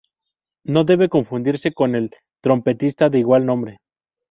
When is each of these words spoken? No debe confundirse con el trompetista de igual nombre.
No 0.65 0.83
debe 0.83 1.09
confundirse 1.09 1.73
con 1.73 1.93
el 1.93 2.09
trompetista 2.41 3.09
de 3.09 3.19
igual 3.19 3.45
nombre. 3.45 3.77